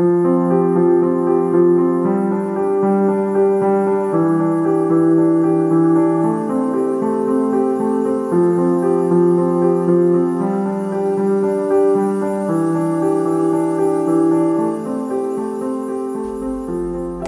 [0.00, 0.04] 大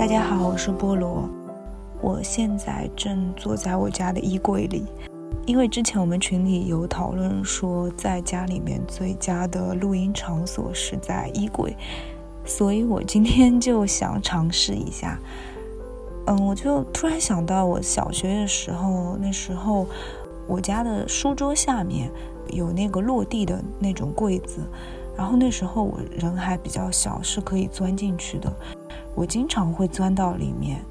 [0.06, 1.28] 家好，我是菠萝。
[2.00, 4.86] 我现在正坐在我家的衣柜里，
[5.44, 11.76] 因为之前我们群里有讨论说，在家里面最佳的录音场所是在衣柜，
[12.52, 15.18] 所以我今天就想尝试一下。
[16.28, 19.86] 嗯，我就突然想到，我小学的时候，那时候
[20.46, 22.10] 我家的书桌下面
[22.48, 24.60] 有那个落地的那种柜子，
[25.16, 28.52] 然后那时候我人还比较小，是可以钻进去的。
[29.14, 30.84] 我经常会钻到里面，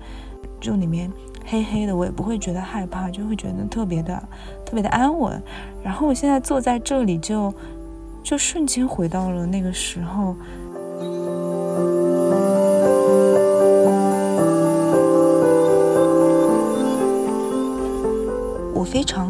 [0.60, 1.12] 就里面
[1.46, 4.22] 黑黑的，我也不会觉得害怕，就会觉得特别的、
[4.66, 5.40] 特别的安稳。
[5.84, 7.54] 然后我现在坐在这里，就
[8.24, 10.36] 就瞬间回到了那个时候。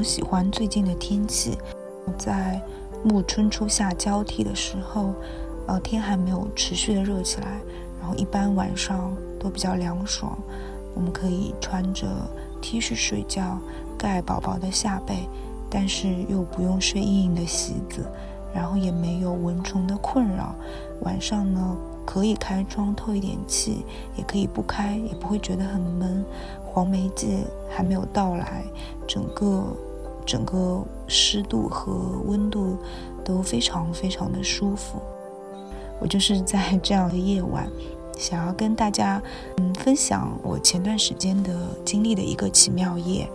[0.04, 1.58] 喜欢最近的天气，
[2.18, 2.62] 在
[3.04, 5.14] 暮春初夏交替的时候，
[5.68, 7.60] 呃，天还没有持续的热起来。
[8.00, 10.38] 然后一般晚上都比较凉爽，
[10.96, 12.08] 我们可以穿着
[12.62, 13.60] T 恤睡觉，
[13.98, 15.28] 盖薄薄的下被，
[15.70, 18.04] 但是又不用睡硬硬的席子，
[18.56, 20.56] 然后也没有蚊虫的困扰。
[21.02, 23.86] 晚上呢，可以开窗透一点气，
[24.16, 26.26] 也可以不开，也不会觉得很闷。
[26.66, 28.64] 黄梅季还没有到来，
[29.08, 29.76] 整个
[30.26, 31.94] 整个湿度和
[32.26, 32.78] 温度
[33.24, 35.00] 都非常非常的舒服。
[36.00, 37.70] 我就是在这样的夜晚，
[38.18, 39.22] 想要跟大家
[39.58, 41.54] 嗯分享我前段时间的
[41.86, 43.30] 经历的一个奇妙夜。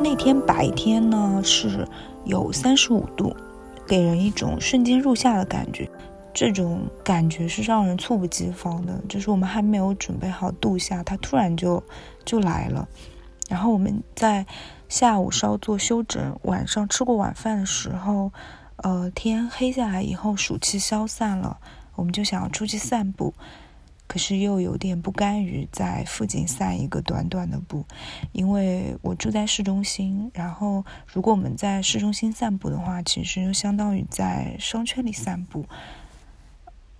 [0.00, 1.86] 那天白天呢是
[2.24, 3.32] 有三十五度，
[3.86, 5.88] 给人一种瞬间入夏的感觉。
[6.34, 11.82] 这种感觉是让人猝不及防的，就是我们还没有准备好度夏，它突然就
[12.24, 12.88] 就来了。
[13.48, 14.46] 然后我们在
[14.88, 18.30] 下午稍作休整，晚上吃过晚饭的时候，
[18.76, 21.58] 呃，天黑下来以后，暑气消散了，
[21.94, 23.32] 我们就想要出去散步，
[24.06, 27.84] 可是又有点不甘于在附近散一个短短的步，
[28.32, 35.64] 因为我住在市中心，然后如果我们在市中心散步的话，其实就相当于在商圈里散步。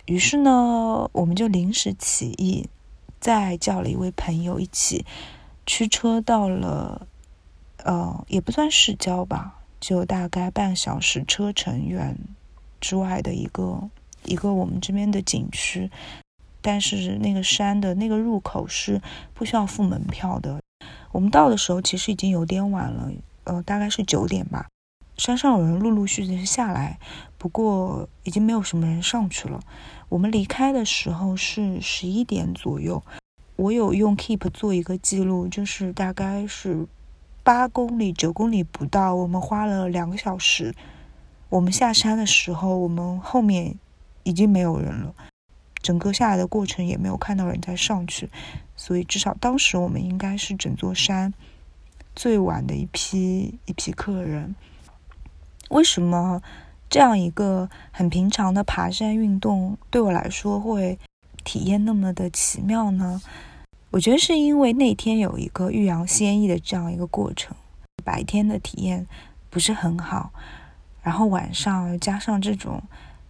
[0.09, 2.67] 于是呢，我们就临时起意，
[3.19, 5.05] 再叫了一位朋友一起
[5.67, 7.05] 驱车到了，
[7.83, 12.17] 呃，也不算市郊吧，就大概半小时车程远
[12.81, 13.87] 之外的一个
[14.25, 15.91] 一个我们这边的景区。
[16.59, 18.99] 但是那个山的那个入口是
[19.35, 20.59] 不需要付门票的。
[21.11, 23.11] 我们到的时候其实已经有点晚了，
[23.43, 24.67] 呃，大概是九点吧。
[25.19, 26.97] 山上有人陆陆续续下来，
[27.37, 29.59] 不过已经没有什么人上去了。
[30.07, 33.03] 我们离开的时候是十一点左右，
[33.57, 36.87] 我有用 Keep 做一个记录，就是大概是
[37.43, 40.73] 八公里、九公里不到，我们花了两个小时。
[41.49, 43.75] 我们下山的时候，我们后面
[44.23, 45.13] 已经没有人了，
[45.81, 48.29] 整个下来的过程也没有看到人再上去，
[48.77, 51.33] 所以至少当时我们应该是整座山
[52.15, 54.55] 最晚的一批一批客人。
[55.69, 56.41] 为什么？
[56.89, 60.97] 这样一个很平常的爬山运动，对我来说会
[61.43, 63.21] 体验那么的奇妙呢？
[63.91, 67.55] 我觉得是因为那天有一个欲扬先抑的这样一个过程，
[68.03, 69.05] 白天的体验
[69.51, 70.31] 不是很好，
[71.03, 72.81] 然后晚上加上这种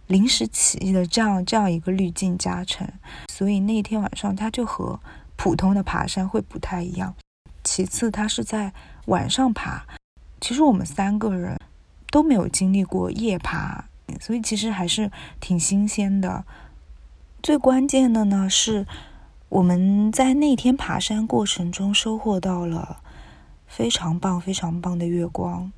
[0.06, 2.88] 临时起意的这样这样一个滤镜加成，
[3.30, 4.98] 所以那天晚上它就和
[5.36, 7.14] 普通的爬山会不太一样。
[7.62, 8.72] 其次，它是在
[9.04, 9.84] 晚上爬，
[10.40, 11.60] 其实我们三个人。
[12.10, 13.84] 都没有经历过夜爬，
[14.20, 15.10] 所以其实还是
[15.40, 16.44] 挺新鲜的。
[17.42, 18.86] 最关键的呢是，
[19.48, 23.02] 我们在那天爬山过程中收获到了
[23.66, 25.72] 非常棒、非常棒的月光。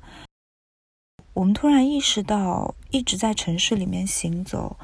[1.33, 4.77] 我们突然意识到，一直在城市里面行走，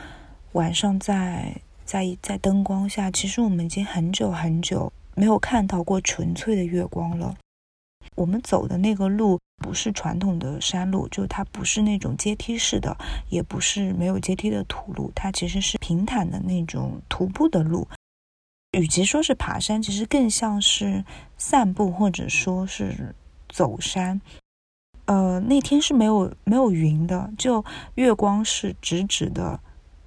[0.54, 7.36] 晚上在在在灯光下，其实我们已经很久很久没有看到过纯粹的月光了。
[8.16, 12.98] 我们走的那个路不是传统的山路，就它不是那种阶梯式的，
[13.30, 17.88] 也不是没有阶梯的土路，它其实是平坦的那种徒步的路。
[18.72, 21.04] 与其说是爬山，其实更像是
[21.38, 23.16] 散步或者说是
[23.48, 24.20] 走山。
[25.06, 27.64] 呃，那天是没有没有云的，就
[27.96, 29.60] 月光是直直的，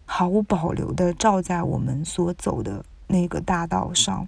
[0.04, 4.26] 毫无保留的照在我们所走的那个大道上。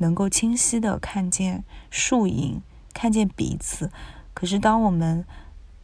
[0.00, 2.62] 能够清晰的看见树影，
[2.94, 3.90] 看见彼此。
[4.38, 5.24] 可是当我们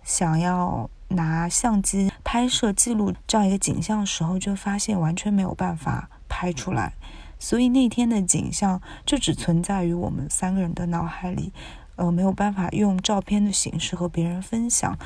[0.05, 6.93] 想要拿相机拍摄记录这样一个景象的时候，就发现完全没有办法拍出来。
[7.41, 11.53] 所以那天的景象就只存在于我们三个人的脑海里，
[11.97, 14.97] 呃，没有办法用照片的形式和别人分享。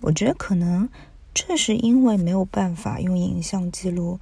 [0.00, 0.88] 我觉得可能
[1.34, 4.20] 正是因为没有办法用影像记录，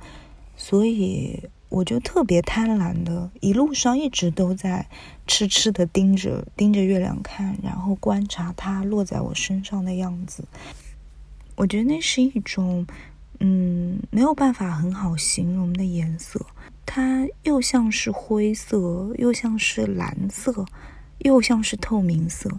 [0.57, 4.89] 所以我就特别贪婪的，一路上一直都在
[5.27, 10.45] 痴痴的盯着盯着月亮看，然后观察它落在我身上的样子。
[11.57, 12.87] 我觉得那是一种，
[13.41, 16.45] 嗯，没有办法很好形容的颜色。
[16.87, 20.65] 它又像是灰色，又像是蓝色，
[21.19, 22.51] 又像是透明色，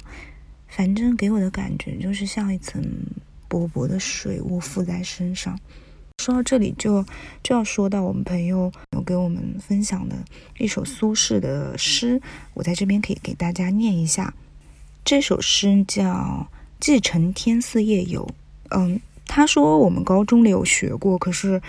[0.68, 2.80] 反正给我的感觉就是像一层
[3.48, 5.58] 薄薄的水雾附在身上。
[6.20, 7.04] 说到这里，就
[7.42, 10.16] 就要说到我们朋友有给我们分享的
[10.60, 12.22] 一首苏轼的诗，
[12.54, 14.34] 我在这边可以给大家念一下。
[15.04, 16.06] 这首诗叫
[16.80, 18.24] 《寄承天寺夜游》。
[18.78, 21.62] 嗯，他说我们高中里有学过，可是。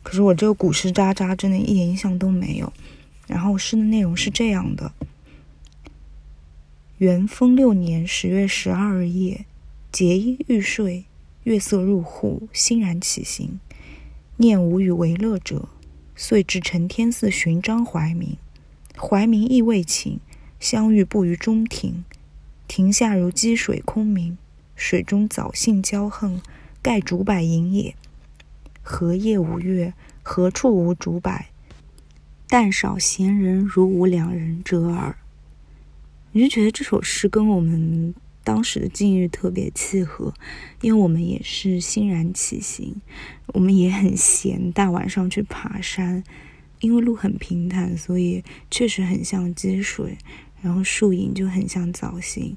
[0.00, 2.72] 可是我这个古诗渣渣真的一点印象都没有。
[3.26, 4.90] 然后诗的内容是这样的：
[6.96, 9.44] 元丰六年十月十二日夜，
[9.92, 11.04] 节衣欲睡，
[11.42, 13.60] 月色入户，欣然起行。
[14.40, 15.68] 念无与为乐者，
[16.14, 18.36] 遂至承天寺寻张怀民。
[18.96, 20.18] 怀民亦未寝，
[20.60, 22.04] 相遇步于中庭。
[22.68, 24.38] 庭下如积水空明，
[24.76, 26.40] 水中藻荇交横，
[26.80, 27.96] 盖竹柏影也。
[28.80, 29.92] 何夜无月？
[30.22, 31.46] 何处无竹柏？
[32.46, 35.16] 但少闲人如吾两人者耳。
[36.30, 38.14] 你就觉得这首诗跟我们
[38.48, 40.32] 当时的境遇特别契合，
[40.80, 42.96] 因为我们也是欣然起行，
[43.48, 46.24] 我们也很闲，大晚上去爬山，
[46.80, 50.16] 因为路很平坦，所以确实很像积水，
[50.62, 52.56] 然后树影就很像藻荇。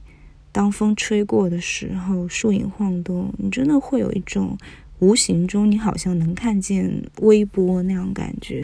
[0.53, 4.57] 当风吹过的时候，树影晃动，你真的会有一种。
[4.99, 8.63] 无形中，你好像能看见微波那样感觉，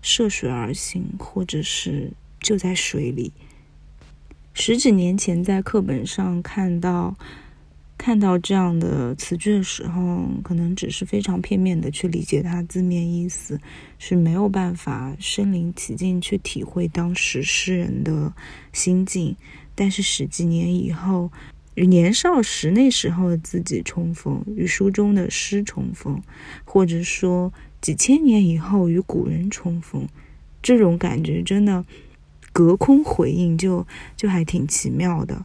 [0.00, 3.32] 涉水而行，或者是就在水里。
[4.54, 7.14] 十几年前在课本上看到
[7.98, 13.60] 看到这样的词句的时候，可能只是非常片面的去理解它字面意思，
[13.98, 18.32] 是没有办法身临其境去体会当时诗人的
[18.72, 19.36] 心境。
[19.74, 21.30] 但是十几年以后。
[21.76, 26.22] 与年少时那时候的自己重逢，与书中的诗重逢，
[26.64, 30.06] 或者说几千年以后与古人重逢，
[30.62, 31.84] 这种感觉真的
[32.54, 33.86] 隔空回应，就
[34.16, 35.44] 就还挺奇妙的。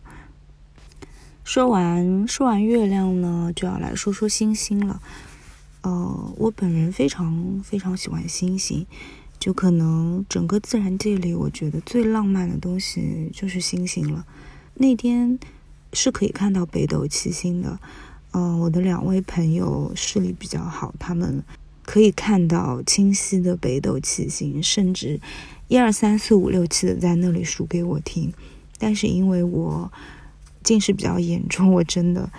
[1.44, 5.02] 说完说完月亮呢，就要来说说星星了。
[5.82, 8.86] 呃，我本人非常非常喜欢星星，
[9.38, 14.26] 就可能整个自然界里，我觉得最浪漫的东西就是星星了。
[14.76, 15.38] 那天。
[15.92, 17.80] 是可以看到北斗七星的，
[18.34, 21.44] 嗯，我的两位朋友视力比较好，他们
[21.90, 25.20] 可以看到清晰的北斗七星，甚至
[25.70, 28.32] 一二三四五六七的在那里数给我听。
[28.78, 29.92] 但是因为我
[30.62, 32.30] 近视比较严重，我真的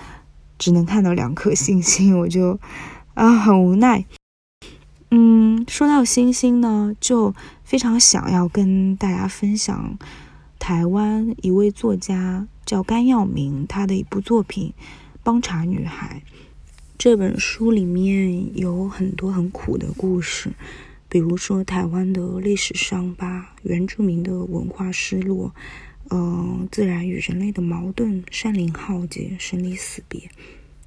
[0.57, 2.61] 只能看到两颗星星，我就
[3.15, 4.07] 啊很无奈。
[5.11, 9.99] 嗯，说到星星呢，就非常想要跟大家分享
[10.61, 12.47] 台湾一位作家。
[12.65, 14.73] 叫甘耀明，他的一部作品
[15.25, 16.23] 《帮茶女孩》
[17.01, 20.51] 这本书里面有很多很苦的故事，
[21.09, 25.55] 比如说台湾的历史伤疤、原住民的文化失落，
[26.11, 30.29] 嗯，自然与人类的矛盾、山林浩劫、生离死别。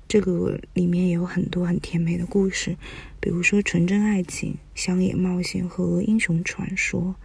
[0.07, 2.77] 这个里面也有很多很甜美的故事，
[3.19, 7.15] 比如说纯真爱情、乡野冒险和英雄传说。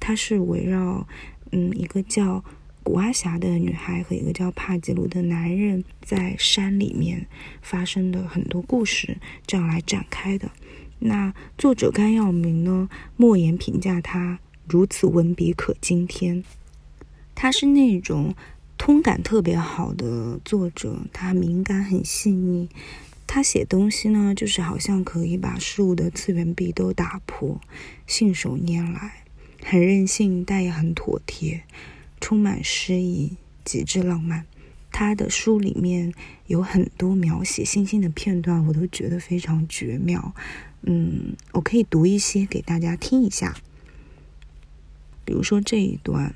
[0.00, 1.06] 它是围绕
[1.50, 2.42] 嗯一个叫。
[2.82, 7.26] 古阿霞的女孩和一个叫帕吉鲁的男人在山里面
[7.60, 10.50] 发生的很多故事，这样来展开的。
[10.98, 16.44] 那作者甘耀明呢，莫言评价他如此文笔可惊天。
[17.34, 18.34] 他是那种
[18.76, 22.68] 通感特别好的作者，他敏感很细腻，
[23.26, 27.60] 他写东西呢，就是好像可以把事物的次元壁都打破，
[28.06, 29.24] 信手拈来，
[29.64, 31.62] 很任性，但也很妥帖。
[32.22, 34.46] 充满诗意，极致浪漫。
[34.92, 36.14] 他的书里面
[36.46, 40.34] 有很多描写星星的片段，我都觉得非常绝妙。
[40.82, 43.56] 嗯，我可以读一些给大家听一下。
[45.24, 46.34] 比如说这一段：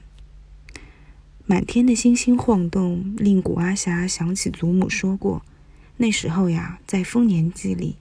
[1.46, 5.44] 满天的星星晃动，令古阿霞想起祖母说过，
[5.98, 7.96] 那时候呀，在丰年祭里，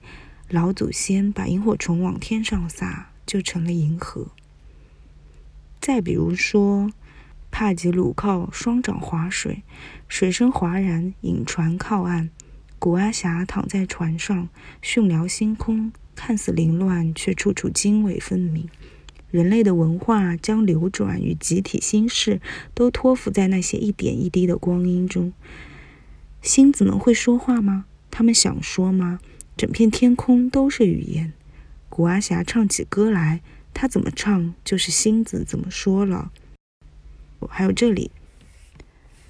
[0.48, 4.28] 老祖先把萤火虫往天上撒，就成了银河。
[5.80, 6.90] 再比如说，
[7.58, 9.62] 帕吉鲁靠双掌划水，
[10.08, 12.28] 水声哗然，引船靠岸。
[12.78, 14.50] 古阿霞躺在船上，
[14.82, 18.68] 训聊星空，看似凌乱，却处处经纬分明。
[19.30, 22.42] 人类的文化将流转与集体心事
[22.74, 25.32] 都托付在那些一点一滴的光阴中。
[26.42, 27.86] 星子们会说话吗？
[28.10, 29.18] 他们想说吗？
[29.56, 31.32] 整片天空都是语言。
[31.88, 33.40] 古阿霞唱起歌来，
[33.72, 36.30] 她怎么唱，就是星子怎么说了。
[37.48, 38.10] 还有这里，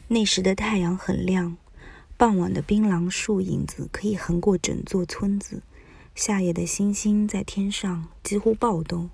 [0.09, 1.57] 那时的太阳很亮。
[2.19, 5.63] 傍晚的槟榔树影子可以横过整座村子，
[6.15, 9.11] 夏夜的星星在天上几乎暴动。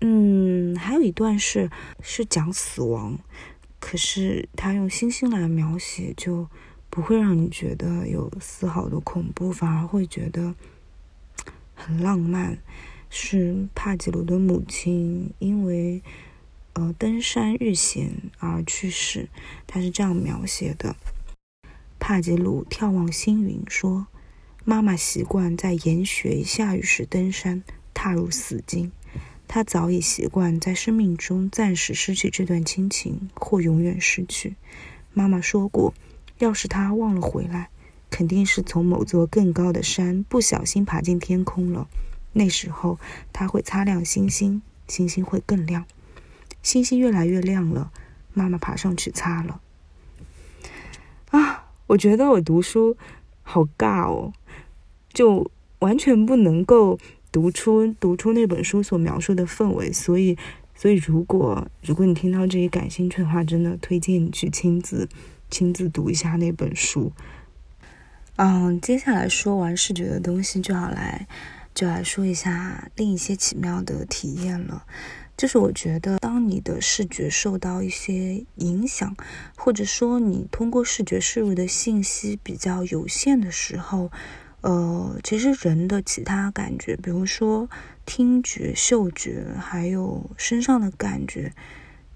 [0.00, 1.68] 嗯，还有一段是
[2.00, 3.18] 是讲死亡，
[3.80, 6.46] 可是他用星星来描写，就
[6.90, 10.54] 不会让你觉得有丝毫的恐怖，反而会觉得
[11.74, 12.56] 很浪漫。
[13.08, 16.02] 是帕吉鲁的母亲因为
[16.76, 19.30] 呃登山遇险而去世，
[19.66, 20.94] 他是这样描写的。
[21.98, 24.06] 帕吉鲁眺望星云，说
[24.62, 27.64] ：“妈妈习惯在严雪下雨时登山，
[27.94, 28.92] 踏入死境。
[29.48, 34.56] 她早已习惯在生命中暂时失去这段亲情，或永远失去。
[35.14, 35.94] 妈妈说过，
[36.40, 37.70] 要是她忘了回来，
[38.10, 41.88] 肯定是从某座更高的山不小心爬进天空了。
[42.34, 42.98] 那时候，
[43.32, 45.86] 她会擦亮星星，星星会更亮。
[46.66, 47.92] 星星越来越亮了，
[48.34, 49.60] 妈妈爬上去擦了。”
[51.30, 51.62] 啊。
[51.88, 52.96] 我觉得我读书
[53.44, 54.32] 好尬哦，
[55.12, 56.98] 就完全不能够
[57.30, 60.36] 读出读出那本书所描述的氛围，所以，
[60.74, 65.08] 所以如果如果你听到这里感兴趣的话，真的推荐你去亲自
[65.48, 67.12] 亲自读一下那本书。
[68.34, 71.28] 嗯，接下来说完视觉的东西，就要来
[71.72, 74.84] 就来说一下另一些奇妙的体验了。
[75.36, 79.14] 就是我觉得，当你的视觉受到一些影响，
[79.54, 84.10] 或者说你通过视觉摄入的信息比较有限的时候，
[84.62, 87.68] 呃，其实人的其他感觉，比如说
[88.06, 91.52] 听觉、嗅觉，还有身上的感觉，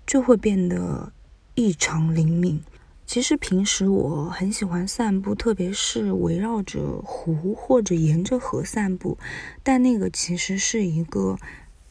[0.06, 1.12] 就会变得
[1.54, 2.62] 异常灵敏。
[3.04, 9.18] 其实平时我很喜欢散步，特别是围绕着湖或者沿着河散步，
[9.62, 11.36] 但那个其实是一个。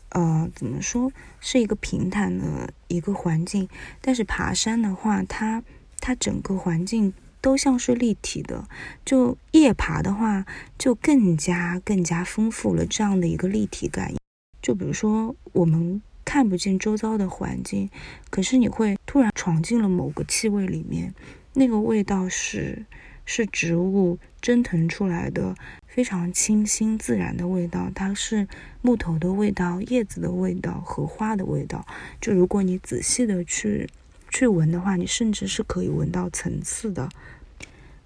[0.10, 3.70] 呃，怎么说是一个平坦的一个环境，
[4.02, 5.64] 但是爬山的话，它
[6.00, 8.68] 它整个环境都像是立体的。
[9.06, 10.46] 就夜爬的话，
[10.78, 14.14] 就更加更加丰富了这样的一个立体感。
[14.62, 17.90] 就比如说，我们看不见周遭的环境，
[18.30, 21.14] 可是你会突然闯进了某个气味里面，
[21.54, 22.86] 那个味道是
[23.32, 25.56] 是植物蒸腾出来的。
[25.86, 28.48] 非常清新自然的味道，它是
[28.82, 31.86] 木头的味道、叶子的味道、荷花的味道。
[32.20, 33.88] 就如果你仔细的去
[34.32, 37.10] 去闻的话，你甚至是可以闻到层次的。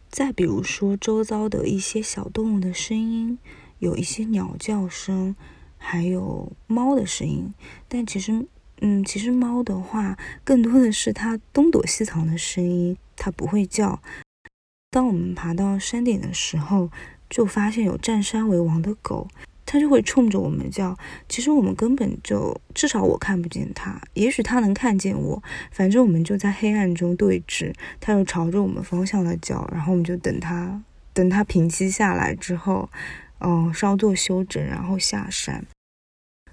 [0.09, 3.37] 再比如说，周遭的一些小动物的声音，
[3.79, 5.35] 有一些鸟叫声，
[5.77, 7.53] 还有猫的声音。
[7.87, 8.45] 但其实，
[8.81, 14.01] 嗯，其实猫的话，更多的是它东躲西藏的声音，它不会叫。
[14.93, 16.89] 当我们爬到山顶的时候。
[17.29, 19.27] 就发现有占山为王的狗，
[19.65, 20.95] 它就会冲着我们叫。
[21.27, 25.41] 其实我们根本就，至少我看不见它，也许它能看见我。
[25.71, 30.79] 反正我们就在黑暗中对峙，它又朝着我们方向的叫，然后我们就等它，
[31.11, 32.87] 等它平息下来之后，
[33.39, 35.65] 嗯，稍作休整，然后下山。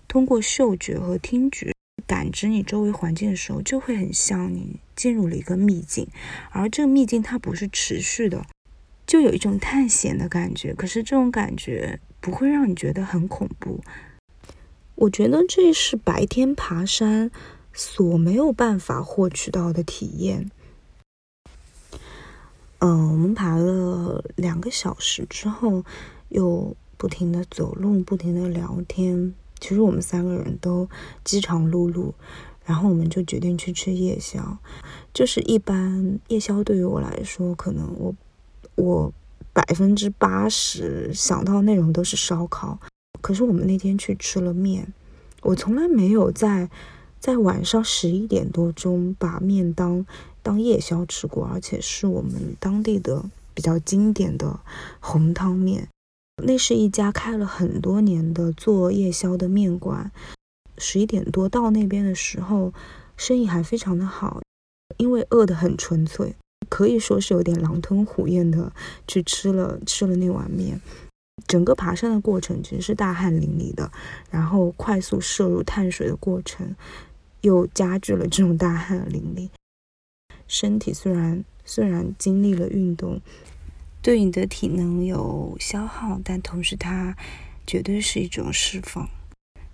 [0.08, 1.74] 通过嗅觉和听觉
[2.10, 6.08] 感知你周围环境的时候，就会很像你进入了一个秘境，
[6.50, 8.44] 而这个秘境它不是持续的。
[9.06, 13.80] 就有一种探险的感觉，可是这种感觉不会让你觉得很恐怖。
[14.96, 17.30] 我觉得这是白天爬山
[17.72, 20.50] 所没有办法获取到的体验。
[22.80, 25.84] 嗯，我们爬了两个小时之后，
[26.30, 29.32] 又不停的走路，不停的聊天。
[29.60, 30.88] 其实我们三个人都
[31.22, 32.12] 饥肠辘辘，
[32.64, 34.58] 然后我们就决定去吃夜宵。
[35.12, 38.14] 就是一般夜宵对于我来说，可能我。
[38.76, 39.12] 我
[39.52, 42.78] 百分之八十想到内容都是烧烤，
[43.20, 44.94] 可是我们那天去吃了面。
[45.42, 46.70] 我从来没有在
[47.18, 50.06] 在晚上十一点多钟把面当
[50.42, 54.60] 当夜宵吃过，而且是我们当地的比较经典的
[54.98, 55.86] 红汤面。
[56.42, 60.10] 那是一家开了很多年的做夜宵的面馆。
[60.78, 62.72] 十一点多到那边的时候，
[63.16, 64.40] 生意还非常的好，
[64.96, 66.34] 因为饿得很纯粹。
[66.68, 68.72] 可以说是有点狼吞虎咽的
[69.08, 70.80] 去吃了吃了那碗面，
[71.46, 73.90] 整个爬山的过程其实是大汗淋漓的，
[74.30, 76.76] 然后快速摄入碳水的过程，
[77.40, 79.48] 又加剧了这种大汗淋漓。
[80.46, 83.20] 身体虽然虽然经历了运动，
[84.02, 87.16] 对你的体能有消耗，但同时它
[87.66, 89.08] 绝对是一种释放。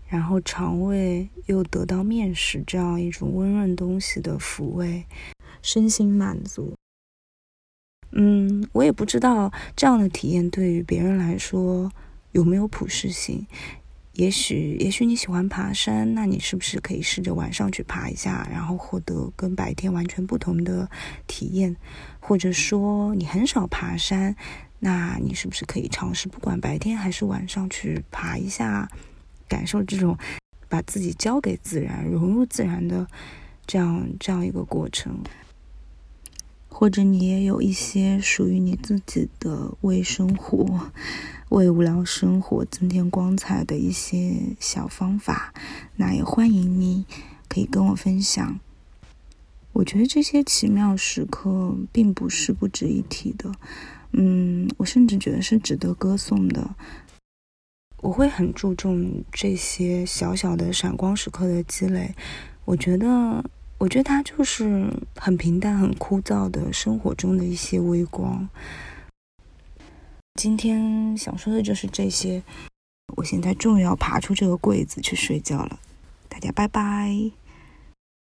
[0.09, 5.05] 然后肠胃又得到面食这样一种温润东西的抚慰，
[5.63, 6.75] 身心满足。
[8.13, 11.91] 嗯，我也不知道这样的体验对于别人来说
[12.31, 13.47] 有没有普适性。
[14.17, 20.89] 也许，也许你喜欢爬山，那你是不是可以试着晚上去爬一下，然后获得跟白天完全不同的
[21.27, 21.77] 体验？
[22.19, 24.35] 或者说你很少爬山，
[24.79, 28.91] 那你是不是可以尝试不管白天还是晚上去爬一下，
[29.47, 30.17] 感受这种
[30.67, 33.07] 把自己交给自然、融入自然的
[33.67, 35.23] 这样这样一个过程？
[36.79, 40.91] 或者你也有一些属于你自己的为生活、
[41.49, 45.55] 为无聊生活增添光彩的一些小方法，
[45.97, 47.07] 那也欢迎你
[47.49, 48.61] 可以跟我分享。
[49.73, 53.51] 我觉得这些奇妙时刻并不是不值一提的，
[54.13, 56.77] 嗯，我甚至觉得是值得歌颂的。
[58.03, 62.15] 我会很注重这些小小的闪光时刻的积累，
[62.67, 63.43] 我觉得。
[63.79, 68.49] 我觉得它就是很平淡、很枯燥的生活中的一些微光。
[70.35, 72.43] 今天想说的就是这些。
[73.17, 75.79] 我现在终于要爬出这个柜子去睡觉了，
[76.29, 77.15] 大家拜拜。